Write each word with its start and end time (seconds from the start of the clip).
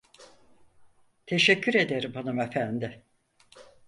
Teşekkür 1.25 1.73
ederim 1.75 2.13
hanımefendi. 2.13 3.03